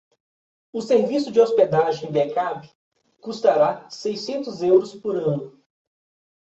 [0.73, 2.67] O serviço de hospedagem e backup
[3.19, 5.61] custará seiscentos euros por ano.